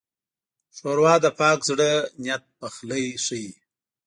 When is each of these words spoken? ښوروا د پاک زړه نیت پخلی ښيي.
ښوروا 0.75 1.13
د 1.23 1.27
پاک 1.39 1.59
زړه 1.69 1.89
نیت 2.23 2.43
پخلی 2.59 3.05
ښيي. 3.25 3.51